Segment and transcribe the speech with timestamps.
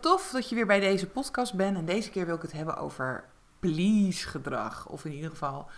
[0.00, 1.76] Tof dat je weer bij deze podcast bent.
[1.76, 3.24] En deze keer wil ik het hebben over
[3.60, 4.88] please gedrag.
[4.88, 5.68] Of in ieder geval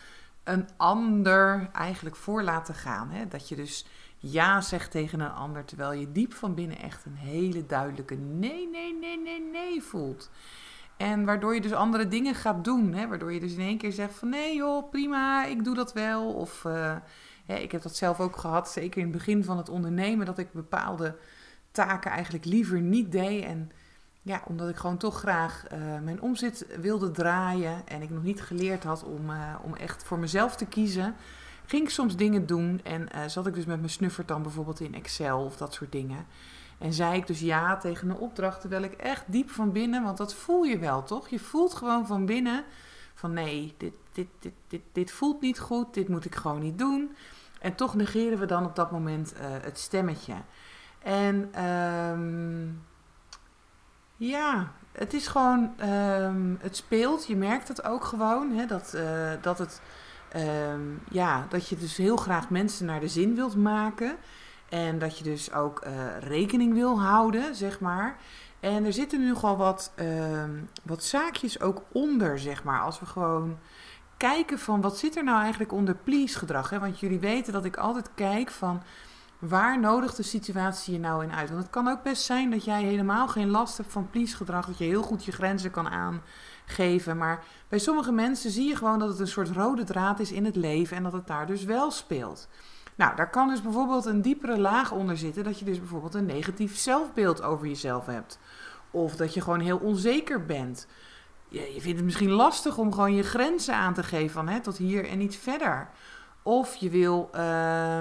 [0.45, 3.11] een ander eigenlijk voor laten gaan.
[3.11, 3.29] Hè?
[3.29, 3.87] Dat je dus
[4.17, 8.69] ja zegt tegen een ander, terwijl je diep van binnen echt een hele duidelijke nee,
[8.69, 10.31] nee, nee, nee, nee voelt.
[10.97, 12.93] En waardoor je dus andere dingen gaat doen.
[12.93, 13.09] Hè?
[13.09, 16.33] Waardoor je dus in één keer zegt van nee joh, prima, ik doe dat wel.
[16.33, 16.97] Of uh,
[17.47, 20.39] hè, ik heb dat zelf ook gehad, zeker in het begin van het ondernemen, dat
[20.39, 21.17] ik bepaalde
[21.71, 23.45] taken eigenlijk liever niet deed.
[23.45, 23.71] En
[24.27, 28.43] ja, omdat ik gewoon toch graag uh, mijn omzet wilde draaien en ik nog niet
[28.43, 31.15] geleerd had om, uh, om echt voor mezelf te kiezen,
[31.67, 34.95] ging ik soms dingen doen en zat ik dus met mijn snuffert dan bijvoorbeeld in
[34.95, 36.27] Excel of dat soort dingen.
[36.79, 40.17] En zei ik dus ja tegen een opdracht, terwijl ik echt diep van binnen, want
[40.17, 41.29] dat voel je wel, toch?
[41.29, 42.65] Je voelt gewoon van binnen
[43.15, 46.79] van nee, dit, dit, dit, dit, dit voelt niet goed, dit moet ik gewoon niet
[46.79, 47.17] doen.
[47.61, 50.35] En toch negeren we dan op dat moment het stemmetje.
[50.99, 52.83] En um,
[54.29, 59.31] ja, het is gewoon, um, het speelt, je merkt het ook gewoon, hè, dat, uh,
[59.41, 59.81] dat, het,
[60.37, 64.17] um, ja, dat je dus heel graag mensen naar de zin wilt maken.
[64.69, 68.17] En dat je dus ook uh, rekening wil houden, zeg maar.
[68.61, 70.45] En er zitten nu nogal wat, uh,
[70.83, 72.81] wat zaakjes ook onder, zeg maar.
[72.81, 73.59] Als we gewoon
[74.17, 76.71] kijken van wat zit er nou eigenlijk onder please gedrag.
[76.71, 76.79] Hè?
[76.79, 78.83] Want jullie weten dat ik altijd kijk van
[79.49, 81.49] waar nodigt de situatie je nou in uit.
[81.49, 84.67] Want het kan ook best zijn dat jij helemaal geen last hebt van please gedrag.
[84.67, 87.17] Dat je heel goed je grenzen kan aangeven.
[87.17, 90.45] Maar bij sommige mensen zie je gewoon dat het een soort rode draad is in
[90.45, 90.97] het leven.
[90.97, 92.49] En dat het daar dus wel speelt.
[92.95, 95.45] Nou, daar kan dus bijvoorbeeld een diepere laag onder zitten.
[95.45, 98.39] Dat je dus bijvoorbeeld een negatief zelfbeeld over jezelf hebt.
[98.91, 100.87] Of dat je gewoon heel onzeker bent.
[101.49, 104.61] Je, je vindt het misschien lastig om gewoon je grenzen aan te geven van hè,
[104.61, 105.89] tot hier en niet verder.
[106.43, 108.01] Of je wil, uh,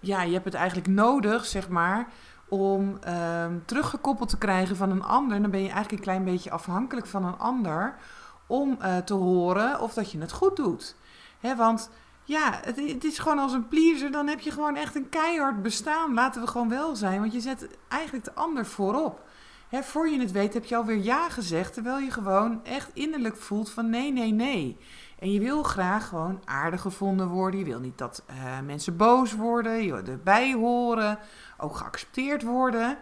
[0.00, 2.08] ja, je hebt het eigenlijk nodig, zeg maar,
[2.48, 5.42] om uh, teruggekoppeld te krijgen van een ander.
[5.42, 7.94] Dan ben je eigenlijk een klein beetje afhankelijk van een ander
[8.46, 10.96] om uh, te horen of dat je het goed doet.
[11.40, 11.90] Hè, want
[12.24, 15.62] ja, het, het, is gewoon als een pleaser, dan heb je gewoon echt een keihard
[15.62, 16.14] bestaan.
[16.14, 19.28] Laten we gewoon wel zijn, want je zet eigenlijk de ander voorop.
[19.68, 23.36] Hè, voor je het weet heb je alweer ja gezegd, terwijl je gewoon echt innerlijk
[23.36, 24.76] voelt van nee, nee, nee.
[25.20, 27.60] En je wil graag gewoon aardig gevonden worden.
[27.60, 31.18] Je wil niet dat uh, mensen boos worden, je wil erbij horen,
[31.58, 32.98] ook geaccepteerd worden.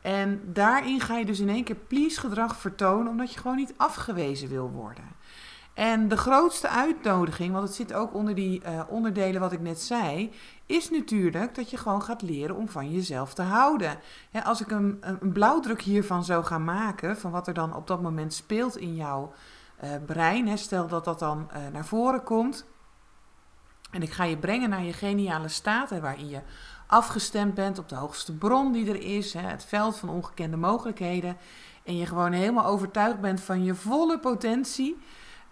[0.00, 3.74] En daarin ga je dus in één keer please gedrag vertonen, omdat je gewoon niet
[3.76, 5.04] afgewezen wil worden.
[5.74, 9.80] En de grootste uitnodiging, want het zit ook onder die uh, onderdelen wat ik net
[9.80, 10.32] zei,
[10.66, 13.98] is natuurlijk dat je gewoon gaat leren om van jezelf te houden.
[14.44, 18.02] Als ik een, een, blauwdruk hiervan zou gaan maken, van wat er dan op dat
[18.02, 19.32] moment speelt in jouw
[19.84, 22.66] uh, brein, hè, stel dat dat dan uh, naar voren komt.
[23.90, 26.40] En ik ga je brengen naar je geniale staat, hè, waarin je
[26.86, 31.36] afgestemd bent op de hoogste bron die er is, hè, het veld van ongekende mogelijkheden.
[31.84, 34.96] En je gewoon helemaal overtuigd bent van je volle potentie.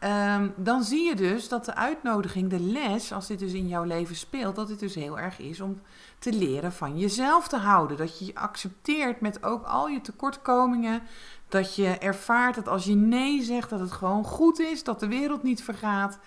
[0.05, 3.83] Um, dan zie je dus dat de uitnodiging, de les, als dit dus in jouw
[3.83, 5.81] leven speelt, dat het dus heel erg is om
[6.19, 7.97] te leren van jezelf te houden.
[7.97, 11.03] Dat je je accepteert met ook al je tekortkomingen.
[11.49, 15.09] Dat je ervaart dat als je nee zegt, dat het gewoon goed is, dat de
[15.09, 16.19] wereld niet vergaat.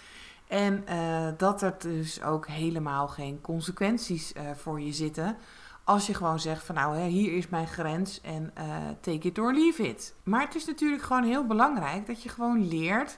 [0.48, 5.38] En uh, dat er dus ook helemaal geen consequenties uh, voor je zitten.
[5.84, 8.64] Als je gewoon zegt van nou, hè, hier is mijn grens en uh,
[9.02, 10.16] take it or leave it.
[10.24, 13.18] Maar het is natuurlijk gewoon heel belangrijk dat je gewoon leert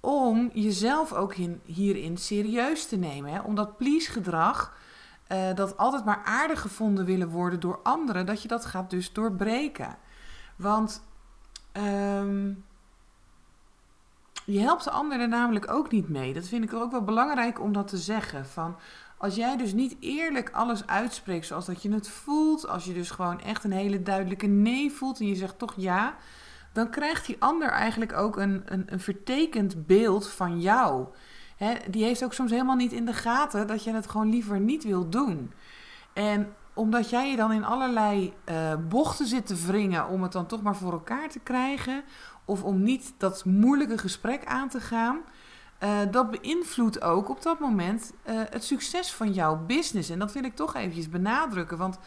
[0.00, 3.32] om jezelf ook in, hierin serieus te nemen.
[3.32, 3.40] Hè?
[3.40, 4.76] Omdat please gedrag,
[5.54, 9.96] dat altijd maar aardig gevonden willen worden door anderen, dat je dat gaat dus doorbreken.
[10.56, 11.02] Want
[11.78, 12.64] um,
[14.44, 16.34] je helpt de ander er namelijk ook niet mee.
[16.34, 18.46] Dat vind ik ook wel belangrijk om dat te zeggen.
[18.46, 18.76] Van,
[19.18, 23.10] als jij dus niet eerlijk alles uitspreekt zoals dat je het voelt, als je dus
[23.10, 26.16] gewoon echt een hele duidelijke nee voelt en je zegt toch ja,
[26.72, 31.06] dan krijgt die ander eigenlijk ook een, een, een vertekend beeld van jou.
[31.90, 34.84] die heeft ook soms helemaal niet in de gaten dat je het gewoon liever niet
[34.84, 35.52] wil doen.
[36.12, 40.46] En omdat jij je dan in allerlei uh, bochten zit te wringen om het dan
[40.46, 42.02] toch maar voor elkaar te krijgen,
[42.44, 45.18] of om niet dat moeilijke gesprek aan te gaan,
[45.82, 50.10] uh, dat beïnvloedt ook op dat moment uh, het succes van jouw business.
[50.10, 51.98] En dat wil ik toch eventjes benadrukken, want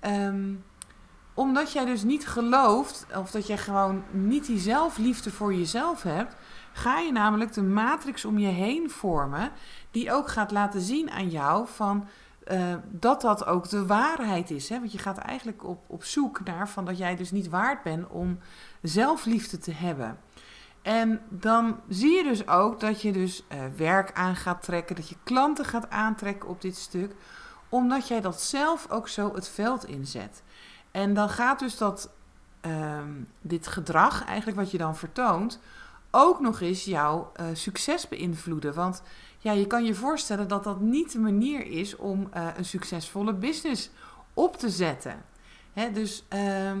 [0.00, 0.64] um,
[1.34, 6.36] omdat jij dus niet gelooft, of dat jij gewoon niet die zelfliefde voor jezelf hebt,
[6.72, 9.50] ga je namelijk de matrix om je heen vormen,
[9.90, 12.08] die ook gaat laten zien aan jou van
[12.50, 14.68] uh, dat dat ook de waarheid is.
[14.68, 14.78] Hè?
[14.78, 18.08] Want je gaat eigenlijk op, op zoek naar van dat jij dus niet waard bent
[18.08, 18.38] om
[18.82, 20.18] zelfliefde te hebben.
[20.82, 25.08] En dan zie je dus ook dat je dus uh, werk aan gaat trekken, dat
[25.08, 27.14] je klanten gaat aantrekken op dit stuk,
[27.68, 30.42] omdat jij dat zelf ook zo het veld inzet.
[30.90, 32.10] En dan gaat dus dat,
[32.66, 32.98] uh,
[33.40, 35.60] dit gedrag, eigenlijk wat je dan vertoont,
[36.10, 38.74] ook nog eens jouw uh, succes beïnvloeden.
[38.74, 39.02] Want
[39.42, 43.34] ja, je kan je voorstellen dat dat niet de manier is om uh, een succesvolle
[43.34, 43.90] business
[44.34, 45.22] op te zetten.
[45.72, 46.72] Hè, dus uh,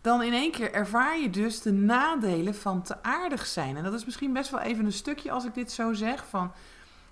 [0.00, 3.76] dan in één keer ervaar je dus de nadelen van te aardig zijn.
[3.76, 6.26] En dat is misschien best wel even een stukje als ik dit zo zeg.
[6.26, 6.52] Van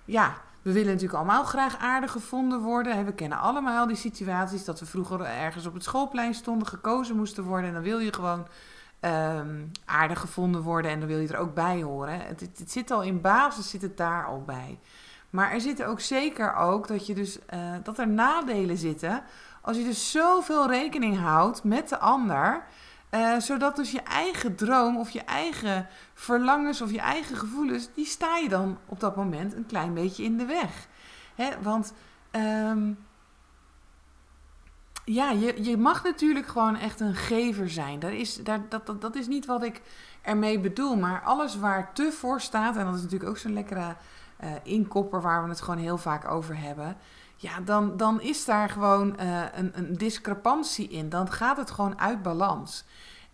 [0.05, 3.05] ja, we willen natuurlijk allemaal graag aardig gevonden worden.
[3.05, 7.43] We kennen allemaal die situaties dat we vroeger ergens op het schoolplein stonden, gekozen moesten
[7.43, 7.67] worden.
[7.67, 8.47] En dan wil je gewoon
[9.01, 12.19] um, aardig gevonden worden en dan wil je er ook bij horen.
[12.21, 14.79] Het, het, zit al in basis, zit het daar al bij.
[15.29, 19.23] Maar er zitten ook zeker ook dat, je dus, uh, dat er nadelen zitten
[19.61, 22.63] als je dus zoveel rekening houdt met de ander.
[23.11, 28.05] Uh, zodat dus je eigen droom of je eigen verlangens of je eigen gevoelens, die
[28.05, 30.87] sta je dan op dat moment een klein beetje in de weg.
[31.35, 31.49] Hè?
[31.61, 31.93] Want
[32.31, 32.97] um,
[35.09, 37.99] ja, je, je mag natuurlijk gewoon echt een gever zijn.
[37.99, 39.81] Dat is, dat, dat, dat is niet wat ik
[40.21, 40.95] ermee bedoel.
[40.95, 43.95] Maar alles waar te voor staat, en dat is natuurlijk ook zo'n lekkere
[44.43, 46.97] uh, inkopper waar we het gewoon heel vaak over hebben.
[47.35, 51.09] Ja, dan, dan is daar gewoon uh, een, een discrepantie in.
[51.09, 52.85] Dan gaat het gewoon uit balans.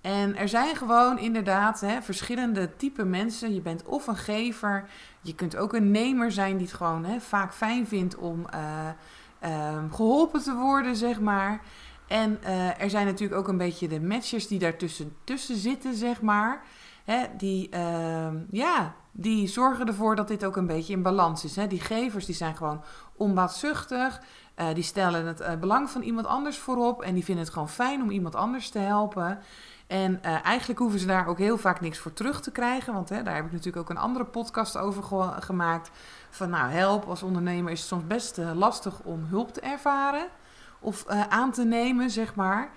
[0.01, 3.53] En er zijn gewoon inderdaad hè, verschillende type mensen.
[3.53, 4.89] Je bent of een gever,
[5.21, 8.89] je kunt ook een nemer zijn die het gewoon hè, vaak fijn vindt om uh,
[9.45, 11.61] uh, geholpen te worden, zeg maar.
[12.07, 16.21] En uh, er zijn natuurlijk ook een beetje de matchers die daartussen tussen zitten, zeg
[16.21, 16.63] maar.
[17.03, 21.55] Hè, die, ehm, ja, die zorgen ervoor dat dit ook een beetje in balans is.
[21.55, 21.67] Hè.
[21.67, 22.83] Die gevers die zijn gewoon
[23.15, 24.21] onbaatzuchtig.
[24.57, 27.01] Uh, die stellen het uh, belang van iemand anders voorop.
[27.01, 29.39] En die vinden het gewoon fijn om iemand anders te helpen.
[29.87, 32.93] En uh, eigenlijk hoeven ze daar ook heel vaak niks voor terug te krijgen.
[32.93, 35.91] Want hè, daar heb ik natuurlijk ook een andere podcast over ge gemaakt.
[36.29, 40.27] Van nou, help als ondernemer is het soms best lastig om hulp te ervaren.
[40.79, 42.69] Of aan te nemen, zeg maar.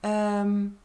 [0.00, 0.78] Um,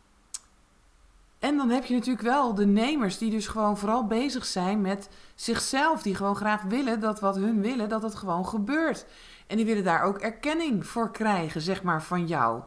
[1.39, 5.09] en dan heb je natuurlijk wel de nemers die dus gewoon vooral bezig zijn met
[5.35, 6.01] zichzelf.
[6.01, 9.05] Die gewoon graag willen dat wat hun willen, dat het gewoon gebeurt.
[9.47, 12.61] En die willen daar ook erkenning voor krijgen, zeg maar, van jou.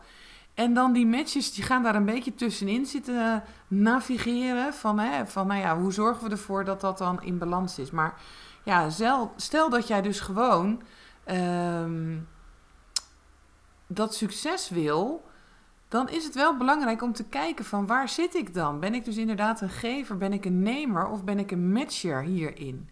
[0.54, 4.74] En dan die matches, die gaan daar een beetje tussenin zitten navigeren.
[4.74, 7.90] Van, hè, van nou ja, hoe zorgen we ervoor dat dat dan in balans is.
[7.90, 8.20] Maar
[8.62, 10.82] ja, stel, stel dat jij dus gewoon
[11.26, 12.28] um,
[13.86, 15.30] dat succes wil
[15.92, 18.80] dan is het wel belangrijk om te kijken van waar zit ik dan?
[18.80, 22.22] Ben ik dus inderdaad een gever, ben ik een nemer of ben ik een matcher
[22.22, 22.88] hierin?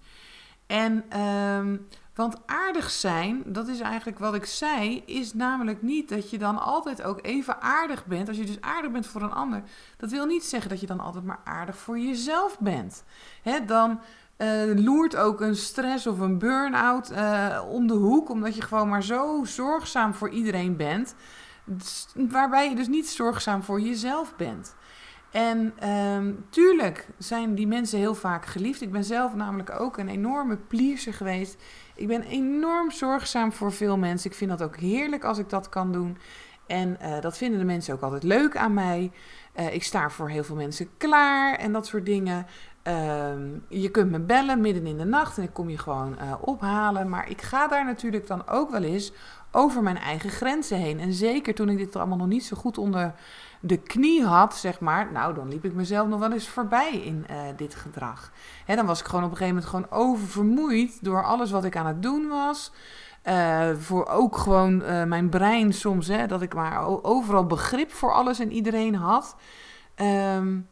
[0.70, 6.31] En, um, want aardig zijn, dat is eigenlijk wat ik zei, is namelijk niet dat
[6.31, 8.28] je dan altijd ook even aardig bent.
[8.28, 9.62] Als je dus aardig bent voor een ander,
[9.96, 13.05] dat wil niet zeggen dat je dan altijd maar aardig voor jezelf bent.
[13.43, 14.00] Hè, dan
[14.38, 18.88] uh, loert ook een stress of een burn-out uh, om de hoek, omdat je gewoon
[18.88, 21.14] maar zo zorgzaam voor iedereen bent
[22.14, 24.75] waarbij je dus niet zorgzaam voor jezelf bent.
[25.30, 28.80] En um, tuurlijk zijn die mensen heel vaak geliefd.
[28.80, 31.62] Ik ben zelf namelijk ook een enorme pleaser geweest.
[31.94, 34.30] Ik ben enorm zorgzaam voor veel mensen.
[34.30, 36.18] Ik vind dat ook heerlijk als ik dat kan doen.
[36.66, 39.12] En uh, dat vinden de mensen ook altijd leuk aan mij.
[39.58, 42.46] Uh, ik sta voor heel veel mensen klaar en dat soort dingen.
[42.90, 43.32] Uh,
[43.68, 47.09] je kunt me bellen midden in de nacht en ik kom je gewoon uh, ophalen.
[47.09, 49.12] Maar ik ga daar natuurlijk dan ook wel eens
[49.52, 51.00] over mijn eigen grenzen heen.
[51.00, 53.14] En zeker toen ik dit allemaal nog niet zo goed onder
[53.61, 55.12] de knie had, zeg maar.
[55.12, 58.32] Nou, dan liep ik mezelf nog wel eens voorbij in uh, dit gedrag.
[58.64, 61.76] Hè, dan was ik gewoon op een gegeven moment gewoon oververmoeid door alles wat ik
[61.76, 62.73] aan het doen was.
[63.25, 64.76] Uh, voor ook gewoon
[65.09, 69.37] mijn brein soms, hè, dat ik maar overal begrip voor alles en iedereen had.
[70.37, 70.68] Um,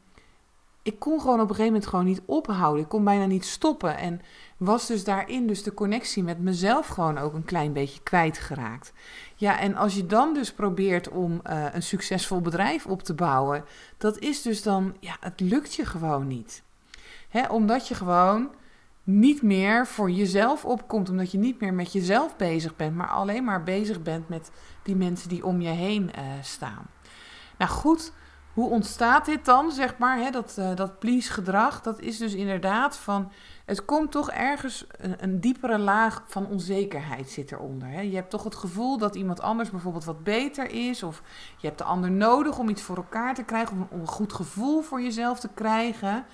[0.89, 2.83] ik kon gewoon op een gegeven moment gewoon niet ophouden.
[2.83, 3.97] Ik kon bijna niet stoppen.
[3.97, 4.21] En
[4.57, 8.93] was dus daarin dus de connectie met mezelf gewoon ook een klein beetje kwijtgeraakt.
[9.35, 13.65] Ja, en als je dan dus probeert om uh, een succesvol bedrijf op te bouwen,
[13.99, 16.63] dat is dus dan, ja, het lukt je gewoon niet.
[17.29, 18.51] Hè, omdat je gewoon
[19.05, 23.45] niet meer voor jezelf opkomt, omdat je niet meer met jezelf bezig bent, maar alleen
[23.45, 24.51] maar bezig bent met
[24.83, 26.87] die mensen die om je heen uh, staan.
[27.59, 28.13] Nou goed,
[28.59, 31.81] hoe ontstaat dit dan, zeg maar, hè, dat, uh, dat please gedrag?
[31.81, 33.33] Dat is dus inderdaad van
[33.65, 37.89] het komt toch ergens een, diepere laag van onzekerheid zit eronder.
[37.89, 38.01] Hè?
[38.01, 41.03] Je hebt toch het gevoel dat iemand anders bijvoorbeeld wat beter is.
[41.03, 41.23] Of
[41.59, 43.77] je hebt de ander nodig om iets voor elkaar te krijgen.
[43.77, 46.25] Om, om een goed gevoel voor jezelf te krijgen.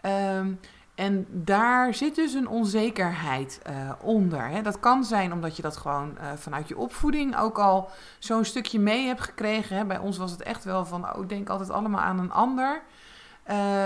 [0.00, 0.52] Ehm,
[0.94, 4.48] en daar zit dus een onzekerheid uh, onder.
[4.48, 4.62] Hè?
[4.62, 8.78] Dat kan zijn omdat je dat gewoon uh, vanuit je opvoeding ook al zo'n stukje
[8.78, 9.76] mee hebt gekregen.
[9.76, 9.84] Hè?
[9.84, 12.82] Bij ons was het echt wel van, oh, denk altijd allemaal aan een ander.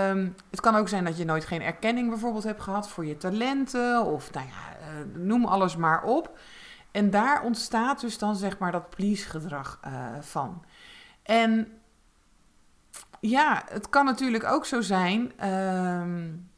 [0.09, 3.17] Um, het kan ook zijn dat je nooit geen erkenning bijvoorbeeld hebt gehad voor je
[3.17, 4.05] talenten.
[4.05, 6.37] Of nou ja, uh, noem alles maar op.
[6.91, 9.79] En daar ontstaat dus dan zeg maar dat please-gedrag
[10.21, 10.63] van.
[11.23, 11.67] En
[13.19, 15.47] ja, het kan natuurlijk ook zo zijn...
[15.49, 16.48] Um,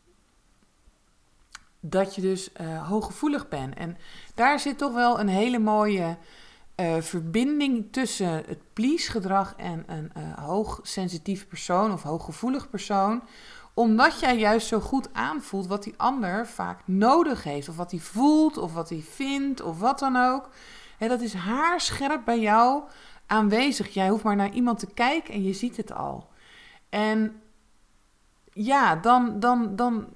[1.82, 3.76] dat je dus uh, hooggevoelig bent.
[3.76, 3.98] En
[4.36, 6.18] daar zit toch wel een hele mooie
[6.76, 13.24] uh, verbinding tussen het please-gedrag en een uh, hoogsensitief persoon of hooggevoelig persoon.
[13.74, 18.00] Omdat jij juist zo goed aanvoelt wat die ander vaak nodig heeft, of wat hij
[18.00, 20.50] voelt, of wat hij vindt, of wat dan ook.
[20.98, 22.84] Dat is haarscherp bij jou
[23.26, 23.94] aanwezig.
[23.94, 26.30] Jij hoeft maar naar iemand te kijken en je ziet het al.
[26.90, 27.42] En
[28.54, 30.08] ja, dan, dan, dan,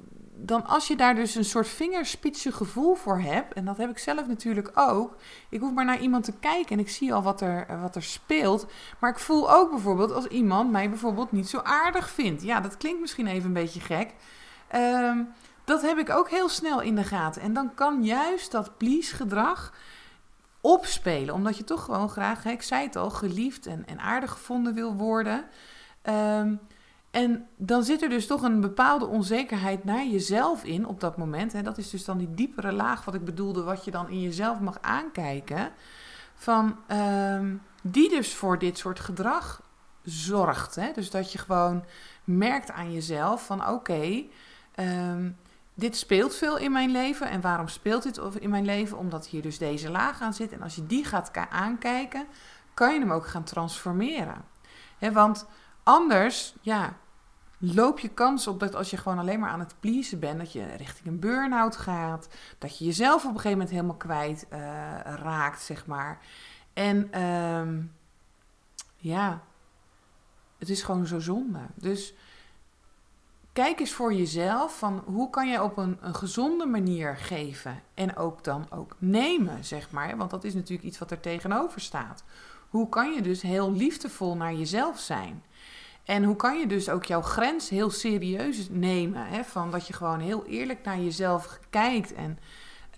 [0.46, 3.98] dan als je daar dus een soort vingerspitse gevoel voor hebt, en dat heb ik
[3.98, 5.16] zelf natuurlijk ook.
[5.50, 8.04] Ik hoef maar naar iemand te kijken en ik zie al wat er, wat er
[8.04, 8.66] speelt.
[9.00, 12.44] Maar ik voel ook bijvoorbeeld als iemand mij bijvoorbeeld niet zo aardig vindt.
[12.44, 14.14] Ja, dat klinkt misschien even een beetje gek.
[14.68, 15.24] Ehm,
[15.64, 17.42] dat heb ik ook heel snel in de gaten.
[17.42, 19.74] En dan kan juist dat please gedrag
[20.62, 21.34] opspelen.
[21.34, 24.96] Omdat je toch gewoon graag, ik zei het al, geliefd en, en aardig gevonden wil
[24.96, 25.46] worden.
[26.04, 26.60] Um,
[27.16, 31.54] en dan zit er dus toch een bepaalde onzekerheid naar jezelf in op dat moment.
[31.54, 31.62] Hè.
[31.62, 34.60] Dat is dus dan die diepere laag wat ik bedoelde, wat je dan in jezelf
[34.60, 35.72] mag aankijken.
[36.34, 39.62] Van, um, die dus voor dit soort gedrag
[40.04, 40.76] zorgt.
[40.76, 40.92] Hè.
[40.92, 41.86] Dus dat je gewoon
[42.24, 44.24] merkt aan jezelf van oké,
[44.76, 45.32] ehm,
[45.74, 47.30] dit speelt veel in mijn leven.
[47.30, 48.98] En waarom speelt dit in mijn leven?
[48.98, 50.52] Omdat hier dus deze laag aan zit.
[50.52, 52.26] En als je die gaat aankijken,
[52.74, 54.46] kan je hem ook gaan transformeren.
[54.98, 55.46] He, want
[55.84, 56.96] anders, ja,
[57.58, 60.52] loop je kans op dat als je gewoon alleen maar aan het pleasen bent, dat
[60.52, 64.60] je richting een burn-out gaat, dat je jezelf op een gegeven moment helemaal kwijt uh,
[65.04, 66.20] raakt, zeg maar.
[66.74, 67.94] En um,
[68.98, 69.42] ja,
[70.58, 71.60] het is gewoon zo zonde.
[71.76, 72.14] Dus
[73.54, 78.16] kijk eens voor jezelf van hoe kan je op een, een gezonde manier geven en
[78.16, 80.18] ook dan ook nemen, zeg maar.
[80.18, 82.24] Want dat is natuurlijk iets wat er tegenover staat.
[82.70, 85.44] Hoe kan je dus heel liefdevol naar jezelf zijn?
[86.06, 89.28] En hoe kan je dus ook jouw grens heel serieus nemen?
[89.28, 89.44] Hè?
[89.44, 92.40] Van dat je gewoon heel eerlijk naar jezelf kijkt en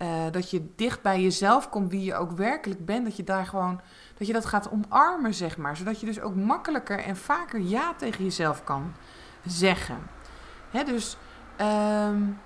[0.02, 3.04] uh, dat je dicht bij jezelf komt wie je ook werkelijk bent.
[3.04, 3.80] Dat je daar gewoon,
[4.18, 5.76] dat je dat gaat omarmen, zeg maar.
[5.76, 8.92] Zodat je dus ook makkelijker en vaker ja tegen jezelf kan
[9.44, 9.98] zeggen.
[10.70, 11.16] Hè, dus
[11.60, 12.38] um,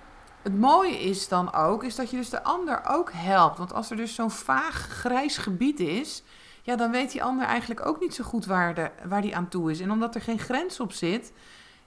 [0.43, 3.59] het mooie is dan ook, is dat je dus de ander ook helpt.
[3.59, 6.23] Want als er dus zo'n vaag grijs gebied is,
[6.63, 9.49] ja, dan weet die ander eigenlijk ook niet zo goed waar, de, waar die aan
[9.49, 9.81] toe is.
[9.81, 11.33] En omdat er geen grens op zit,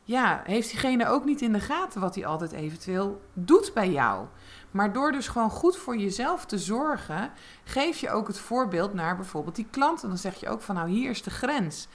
[0.04, 4.26] ja, heeft diegene ook niet in de gaten wat hij altijd eventueel doet bij jou.
[4.72, 7.32] Maar door dus gewoon goed voor jezelf te zorgen,
[7.64, 10.04] geef je ook het voorbeeld naar bijvoorbeeld die klant.
[10.04, 11.88] En dan zeg je ook van nou, hier is de grens.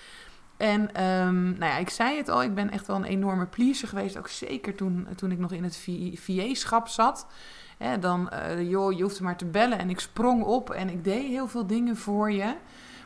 [0.56, 3.88] En um, nou ja, ik zei het al, ik ben echt wel een enorme pleaser
[3.88, 4.16] geweest.
[4.16, 7.26] Ook zeker toen, toen ik nog in het VA-schap zat.
[8.00, 9.78] Dan, uh, joh, je hoeft maar te bellen.
[9.78, 12.54] En ik sprong op en ik deed heel veel dingen voor je.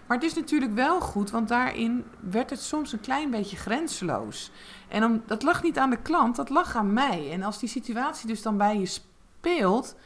[0.06, 4.50] Maar het is natuurlijk wel goed, want daarin werd het soms een klein beetje grenzeloos.
[4.88, 7.32] En om, dat lag niet aan de klant, dat lag aan mij.
[7.32, 9.96] En als die situatie dus dan bij je speelt,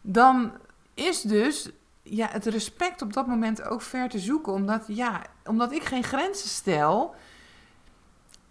[0.00, 0.52] dan
[0.94, 1.70] is dus
[2.02, 4.52] ja, het respect op dat moment ook ver te zoeken.
[4.52, 7.14] Omdat, ja, omdat ik geen grenzen stel,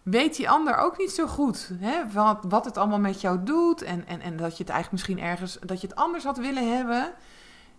[0.04, 3.82] weet die ander ook niet zo goed hè, wat, wat het allemaal met jou doet.
[3.82, 6.76] En, en, en dat je het eigenlijk misschien ergens, dat je het anders had willen
[6.76, 7.14] hebben.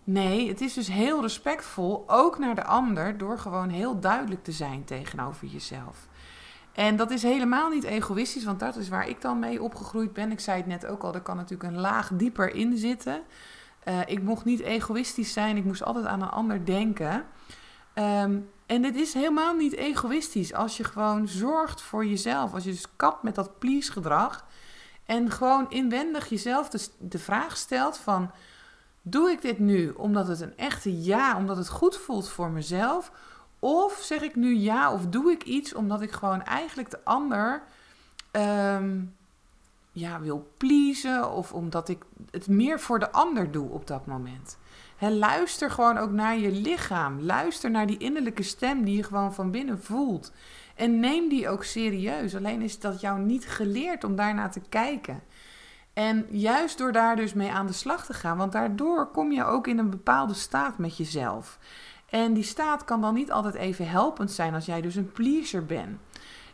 [0.03, 4.51] Nee, het is dus heel respectvol, ook naar de ander, door gewoon heel duidelijk te
[4.51, 6.07] zijn tegenover jezelf.
[6.73, 10.31] En dat is helemaal niet egoïstisch, want dat is waar ik dan mee opgegroeid ben.
[10.31, 13.21] Ik zei het net ook al, er kan natuurlijk een laag dieper in zitten.
[13.87, 17.25] Uh, ik mocht niet egoïstisch zijn, ik moest altijd aan een ander denken.
[17.95, 22.53] Um, en dit is helemaal niet egoïstisch als je gewoon zorgt voor jezelf.
[22.53, 24.45] Als je dus kapt met dat please gedrag.
[25.05, 28.31] En gewoon inwendig jezelf de, vraag stelt van...
[29.05, 33.11] Doe ik dit nu omdat het een echte ja, omdat het goed voelt voor mezelf?
[33.59, 37.63] Of zeg ik nu ja of doe ik iets omdat ik gewoon eigenlijk de ander
[38.31, 39.15] um,
[39.91, 41.31] ja, wil pleasen?
[41.31, 44.57] Of omdat ik het meer voor de ander doe op dat moment?
[44.99, 47.21] Luister gewoon ook naar je lichaam.
[47.21, 50.31] Luister naar die innerlijke stem die je gewoon van binnen voelt.
[50.75, 52.35] En neem die ook serieus.
[52.35, 55.23] Alleen is dat jou niet geleerd om daarna te kijken.
[55.93, 59.43] En juist door daar dus mee aan de slag te gaan, want daardoor kom je
[59.43, 61.59] ook in een bepaalde staat met jezelf.
[62.09, 65.65] En die staat kan dan niet altijd even helpend zijn als jij dus een pleaser
[65.65, 65.99] bent.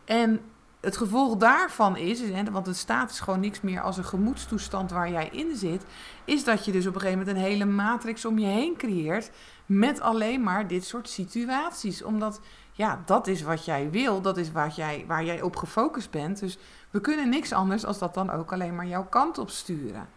[0.06, 0.42] En
[0.80, 2.22] het gevolg daarvan is,
[2.52, 5.84] want het staat is gewoon niks meer als een gemoedstoestand waar jij in zit,
[6.26, 9.32] is dat je dus op een gegeven moment een hele matrix om je heen creëert
[9.66, 12.04] met alleen maar dit soort situaties.
[12.04, 12.40] Omdat,
[12.72, 16.40] ja, dat is wat jij wil, dat is wat jij, waar jij op gefocust bent.
[16.40, 16.58] Dus
[16.90, 20.08] we kunnen niks anders als dat dan ook alleen maar jouw kant op sturen.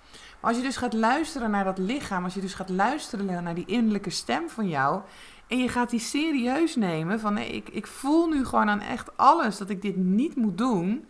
[0.41, 3.55] Maar als je dus gaat luisteren naar dat lichaam, als je dus gaat luisteren naar
[3.55, 5.01] die innerlijke stem van jou,
[5.53, 9.17] en je gaat die serieus nemen van nee, ik, ik voel nu gewoon aan echt
[9.17, 11.07] alles dat ik dit niet moet doen.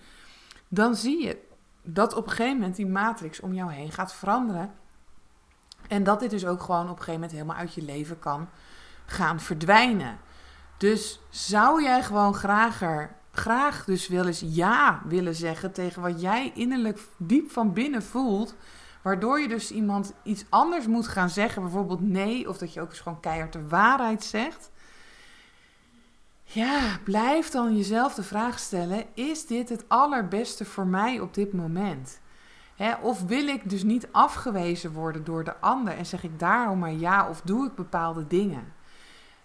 [0.69, 1.39] Dan zie je
[1.83, 4.73] dat op een gegeven moment die matrix om jou heen gaat veranderen.
[5.89, 8.49] En dat dit dus ook gewoon op een gegeven moment helemaal uit je leven kan
[9.07, 10.19] gaan verdwijnen.
[10.77, 16.53] Dus zou jij gewoon grager, graag dus wel eens ja willen zeggen tegen wat jij
[16.55, 18.55] innerlijk diep van binnen voelt
[19.03, 22.91] Waardoor je dus iemand iets anders moet gaan zeggen, bijvoorbeeld nee, of dat je ook
[22.91, 24.71] eens gewoon keihard de waarheid zegt.
[26.43, 31.53] Ja, blijf dan jezelf de vraag stellen: is dit het allerbeste voor mij op dit
[31.53, 32.21] moment?
[33.03, 36.93] of wil ik dus niet afgewezen worden door de ander en zeg ik daarom maar
[36.93, 38.73] ja of doe ik bepaalde dingen?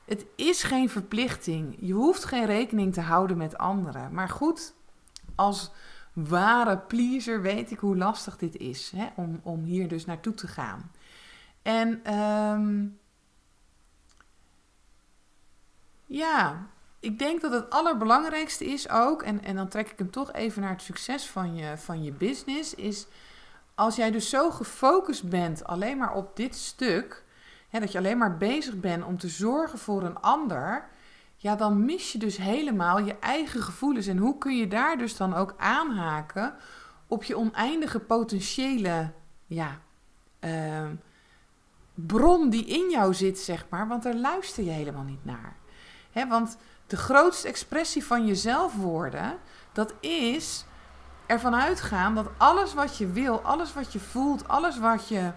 [0.06, 1.78] Het is geen verplichting.
[1.80, 4.14] Je hoeft geen rekening te houden met anderen.
[4.14, 4.74] Maar goed,
[5.36, 5.72] als
[6.26, 10.48] ware pleaser weet ik hoe lastig dit is hè, om, om hier dus naartoe te
[10.48, 10.92] gaan.
[11.62, 13.00] En um,
[16.06, 16.68] ja,
[17.00, 20.62] ik denk dat het allerbelangrijkste is ook, en, en dan trek ik hem toch even
[20.62, 23.08] naar het succes van je, van je business, is
[23.76, 27.24] als jij dus zo gefocust bent alleen maar op dit stuk,
[27.70, 30.90] hè, dat je alleen maar bezig bent om te zorgen voor een ander,
[31.40, 34.08] ja, dan mis je dus helemaal je eigen gevoelens.
[34.08, 36.56] En hoe kun je daar dus dan ook aanhaken
[37.08, 39.12] op je oneindige potentiële
[39.46, 39.80] ja,
[40.40, 40.90] uh,
[41.94, 43.88] bron die in jou zit, zeg maar.
[43.88, 45.56] Want daar luister je helemaal niet naar.
[46.12, 49.38] Hè, want de grootste expressie van jezelf worden,
[49.72, 50.66] dat is
[51.26, 55.32] ervan uitgaan dat alles wat je wil, alles wat je voelt, alles wat je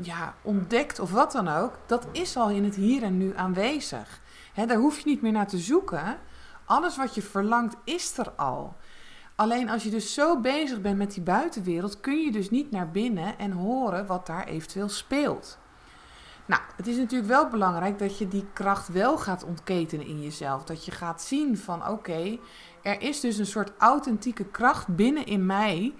[0.00, 4.20] ja, ontdekt of wat dan ook, dat is al in het hier en nu aanwezig.
[4.64, 6.18] Daar hoef je niet meer naar te zoeken.
[6.64, 8.76] Alles wat je verlangt is er al.
[9.34, 12.90] Alleen als je dus zo bezig bent met die buitenwereld, kun je dus niet naar
[12.90, 15.58] binnen en horen wat daar eventueel speelt.
[16.46, 20.64] Nou, het is natuurlijk wel belangrijk dat je die kracht wel gaat ontketenen in jezelf.
[20.64, 22.38] Dat je gaat zien van oké,
[22.82, 25.94] er is dus een soort authentieke kracht binnen in mij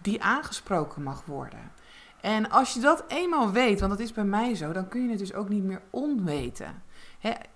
[0.00, 1.72] die aangesproken mag worden.
[2.20, 5.08] En als je dat eenmaal weet, want dat is bij mij zo, dan kun je
[5.10, 6.82] het dus ook niet meer onweten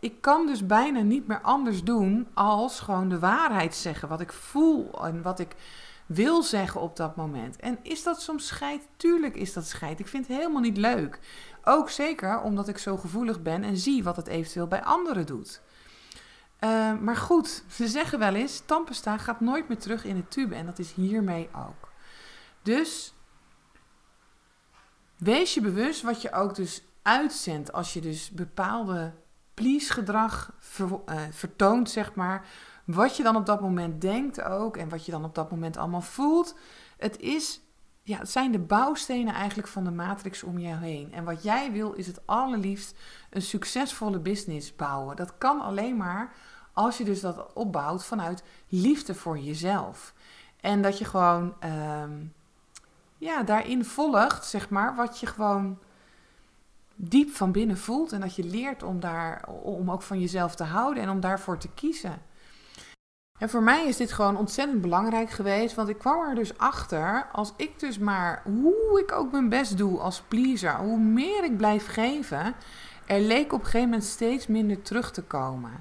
[0.01, 4.09] ik kan dus bijna niet meer anders doen als gewoon de waarheid zeggen.
[4.09, 5.55] Wat ik voel en wat ik
[6.07, 7.57] wil zeggen op dat moment.
[7.57, 8.89] En is dat soms scheid?
[8.97, 9.99] Tuurlijk is dat scheid.
[9.99, 11.19] Ik vind het helemaal niet leuk.
[11.65, 15.61] Ook zeker omdat ik zo gevoelig ben en zie wat het eventueel bij anderen doet.
[16.61, 20.55] Uh, maar goed, ze zeggen wel eens: tandpasta gaat nooit meer terug in de tube.
[20.55, 21.93] En dat is hiermee ook.
[22.63, 23.14] Dus
[25.25, 29.13] wees je bewust wat je ook dus uitzendt als je dus bepaalde
[29.55, 32.47] please gedrag eh, vertoont, zeg maar.
[32.85, 35.77] Wat je dan op dat moment denkt ook en wat je dan op dat moment
[35.77, 36.57] allemaal voelt.
[36.99, 37.61] Het, is,
[38.03, 41.13] ja, het zijn de bouwstenen eigenlijk van de matrix om je heen.
[41.13, 42.99] En wat jij wil is het allerliefst
[43.31, 45.17] een succesvolle business bouwen.
[45.17, 46.33] Dat kan alleen maar
[46.73, 50.15] als je dus dat opbouwt vanuit liefde voor jezelf.
[50.61, 52.13] En dat je gewoon ehm,
[53.25, 55.79] ja, daarin volgt, zeg maar, wat je gewoon
[56.95, 58.13] diep van binnen voelt.
[58.13, 61.59] En dat je leert om, daar, om ook van jezelf te houden en om daarvoor
[61.59, 62.23] te kiezen.
[63.39, 65.75] En voor mij is dit gewoon ontzettend belangrijk geweest.
[65.75, 69.79] Want ik kwam er dus achter, als ik dus maar, hoe ik ook mijn best
[69.79, 72.55] doe als pleaser, hoe meer ik blijf geven,
[73.07, 75.73] er leek op een gegeven moment steeds minder terug te komen.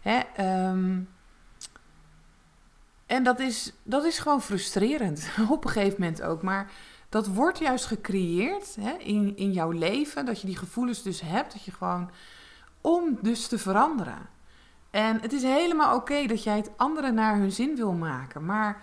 [0.00, 1.00] Hè, ehm,
[3.06, 6.42] en dat is, dat is gewoon frustrerend, op een gegeven moment ook.
[6.42, 6.70] Maar
[7.08, 10.26] dat wordt juist gecreëerd hè, in, in jouw leven.
[10.26, 11.52] Dat je die gevoelens dus hebt.
[11.52, 12.10] Dat je gewoon
[12.80, 14.28] om dus te veranderen.
[14.90, 18.44] En het is helemaal oké dat jij het anderen naar hun zin wil maken.
[18.44, 18.82] Maar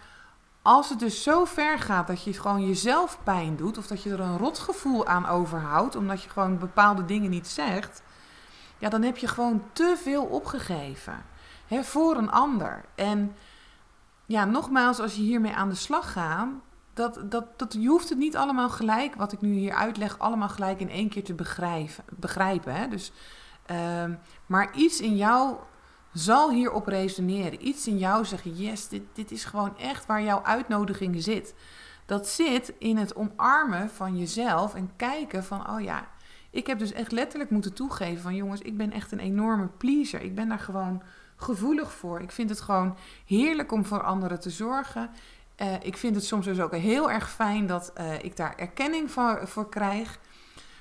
[0.61, 3.77] als het dus zo ver gaat dat je gewoon jezelf pijn doet.
[3.77, 5.95] Of dat je er een rotgevoel aan overhoudt.
[5.95, 8.03] Omdat je gewoon bepaalde dingen niet zegt.
[8.77, 11.25] Ja, dan heb je gewoon te veel opgegeven.
[11.67, 12.85] Hè, voor een ander.
[12.95, 13.35] En
[14.25, 16.47] ja, nogmaals, als je hiermee aan de slag gaat,
[16.95, 20.49] dat, dat, dat, je hoeft het niet allemaal gelijk, wat ik nu hier uitleg, allemaal
[20.49, 22.03] gelijk in één keer te begrijpen.
[22.09, 22.87] begrijpen hè?
[22.87, 23.11] Dus,
[23.71, 24.03] uh,
[24.45, 25.55] maar iets in jou
[26.13, 27.67] zal hierop resoneren.
[27.67, 31.55] Iets in jou zeggen, yes, dit, dit is gewoon echt waar jouw uitnodiging zit.
[32.05, 36.07] Dat zit in het omarmen van jezelf en kijken van, oh ja,
[36.49, 40.21] ik heb dus echt letterlijk moeten toegeven van, jongens, ik ben echt een enorme pleaser.
[40.21, 41.01] Ik ben daar gewoon
[41.35, 42.21] gevoelig voor.
[42.21, 45.09] Ik vind het gewoon heerlijk om voor anderen te zorgen.
[45.61, 49.11] Uh, ik vind het soms dus ook heel erg fijn dat uh, ik daar erkenning
[49.11, 50.19] voor, voor krijg.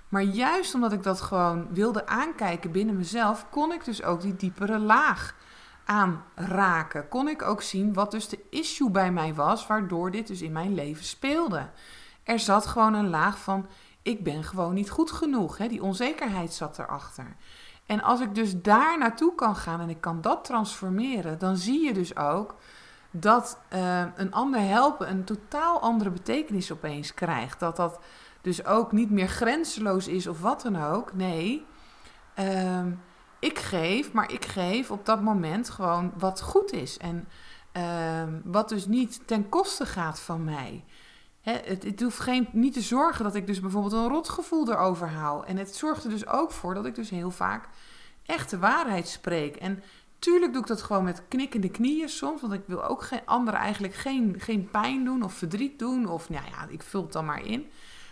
[0.08, 4.36] Maar juist omdat ik dat gewoon wilde aankijken binnen mezelf, kon ik dus ook die
[4.36, 5.34] diepere laag
[5.84, 7.08] aanraken.
[7.08, 10.52] Kon ik ook zien wat dus de issue bij mij was, waardoor dit dus in
[10.52, 11.70] mijn leven speelde.
[12.22, 13.66] Er zat gewoon een laag van:
[14.02, 15.58] ik ben gewoon niet goed genoeg.
[15.58, 15.68] Hè?
[15.68, 17.36] Die onzekerheid zat erachter.
[17.86, 21.84] En als ik dus daar naartoe kan gaan en ik kan dat transformeren, dan zie
[21.84, 22.54] je dus ook
[23.16, 27.60] dat uh, een ander helpen een totaal andere betekenis opeens krijgt.
[27.60, 27.98] Dat dat
[28.40, 31.12] dus ook niet meer grenzeloos is of wat dan ook.
[31.12, 31.66] Nee,
[32.38, 32.86] uh,
[33.38, 36.98] ik geef, maar ik geef op dat moment gewoon wat goed is.
[36.98, 37.28] En
[37.76, 40.84] uh, wat dus niet ten koste gaat van mij.
[41.40, 45.08] Hè, het, het hoeft geen, niet te zorgen dat ik dus bijvoorbeeld een rotgevoel erover
[45.08, 45.46] hou.
[45.46, 47.68] En het zorgt er dus ook voor dat ik dus heel vaak
[48.26, 49.56] echt de waarheid spreek.
[49.56, 49.82] En
[50.24, 52.40] tuurlijk doe ik dat gewoon met knikkende knieën soms.
[52.40, 56.08] Want ik wil ook geen, anderen eigenlijk geen, geen pijn doen of verdriet doen.
[56.08, 57.70] Of nou ja, ik vul het dan maar in.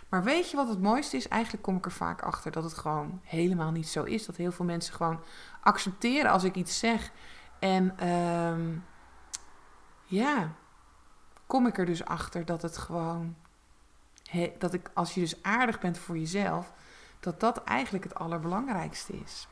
[0.09, 1.27] Maar weet je wat het mooiste is?
[1.27, 4.25] Eigenlijk kom ik er vaak achter dat het gewoon helemaal niet zo is.
[4.25, 5.19] Dat heel veel mensen gewoon
[5.61, 7.11] accepteren als ik iets zeg.
[7.59, 8.85] En um,
[10.05, 10.51] ja,
[11.47, 13.35] kom ik er dus achter dat het gewoon.
[14.57, 16.73] Dat ik, als je dus aardig bent voor jezelf,
[17.19, 19.47] dat dat eigenlijk het allerbelangrijkste is.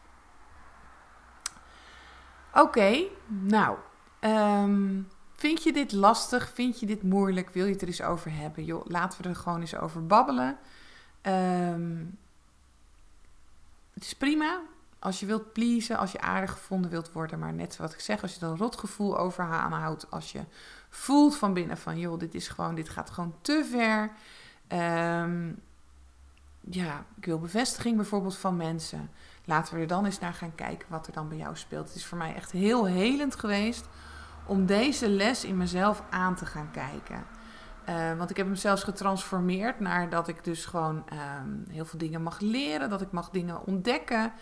[2.54, 3.78] Oké, nou.
[4.22, 6.52] Um, Vind je dit lastig?
[6.54, 7.50] Vind je dit moeilijk?
[7.50, 8.66] Wil je het er eens over hebben?
[8.66, 10.58] Joh, laten we er gewoon eens over babbelen.
[11.22, 12.18] Um,
[13.94, 14.62] het is prima
[15.02, 17.40] als je wilt pleasen, als je aardig gevonden wilt worden.
[17.40, 20.12] Maar net wat ik zeg, als je een rotgevoel over aanhoudt.
[20.12, 20.42] Als je
[20.90, 24.12] voelt van binnen van, joh, dit is gewoon, dit gaat gewoon te ver.
[24.80, 25.62] Um,
[26.60, 29.10] ja, ik wil bevestiging bijvoorbeeld van mensen.
[29.46, 31.88] Laten we er dan eens naar gaan kijken wat er dan bij jou speelt.
[31.88, 33.88] Het is voor mij echt heel helend geweest
[34.46, 37.26] om deze les in mezelf aan te gaan kijken.
[37.90, 42.00] Uh, want ik heb hem zelfs getransformeerd naar dat ik dus gewoon um, heel veel
[42.00, 44.34] dingen mag leren, dat ik mag dingen ontdekken.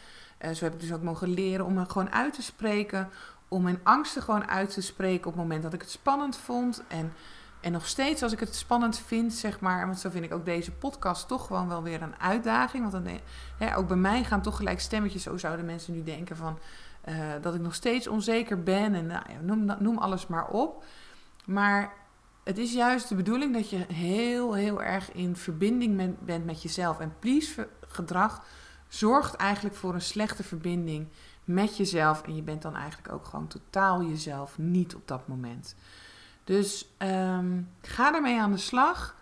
[0.41, 3.09] Uh, zo heb ik dus ook mogen leren om me gewoon uit te spreken,
[3.47, 6.83] om mijn angsten gewoon uit te spreken op het moment dat ik het spannend vond.
[6.87, 7.13] En,
[7.59, 10.45] en nog steeds als ik het spannend vind, zeg maar, want zo vind ik ook
[10.45, 12.91] deze podcast toch gewoon wel weer een uitdaging.
[12.91, 13.19] Want dan,
[13.57, 16.59] hè, ook bij mij gaan toch gelijk stemmetjes, zo zouden mensen nu denken van
[17.09, 20.83] uh, dat ik nog steeds onzeker ben en nou, ja, noem, noem alles maar op.
[21.45, 21.93] Maar
[22.43, 26.99] het is juist de bedoeling dat je heel, heel erg in verbinding bent met jezelf.
[26.99, 28.45] En please gedrag
[28.87, 31.07] zorgt eigenlijk voor een slechte verbinding
[31.43, 32.21] met jezelf.
[32.21, 35.75] En je bent dan eigenlijk ook gewoon totaal jezelf niet op dat moment.
[36.49, 39.15] Dus um, ga ermee aan de slag.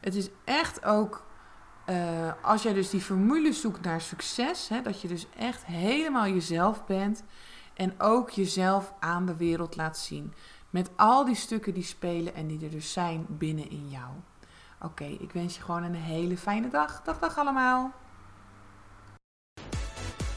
[0.00, 1.24] Het is echt ook
[1.90, 6.26] uh, als jij dus die formule zoekt naar succes, hè, dat je dus echt helemaal
[6.26, 7.22] jezelf bent
[7.74, 10.34] en ook jezelf aan de wereld laat zien.
[10.70, 14.10] Met al die stukken die spelen en die er dus zijn binnen in jou.
[14.80, 17.02] Oké, ik wens je gewoon een hele fijne dag.
[17.02, 17.92] Dag, dag allemaal.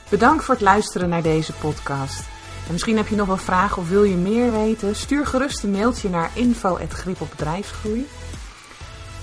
[0.09, 2.38] Bedankt voor het luisteren naar deze podcast.
[2.69, 4.95] En misschien heb je nog wel vragen of wil je meer weten?
[4.95, 8.07] Stuur gerust een mailtje naar info.gripopbedrijfsgroei.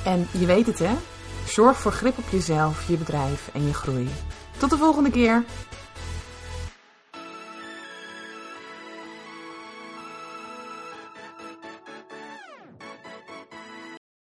[0.04, 0.96] En je weet het hè,
[1.46, 4.08] Zorg voor grip op jezelf, je bedrijf en je groei.
[4.56, 5.44] Tot de volgende keer!